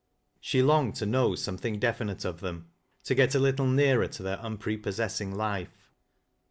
She 0.39 0.63
longed 0.63 0.95
to 0.95 1.05
know 1.05 1.35
something 1.35 1.77
definite 1.79 2.25
of 2.25 2.39
them— 2.39 2.71
to 3.03 3.13
get 3.13 3.35
a 3.35 3.39
little 3.39 3.67
nearer 3.67 4.07
to 4.07 4.23
their 4.23 4.39
unprepossessing 4.41 5.31
life. 5.31 5.91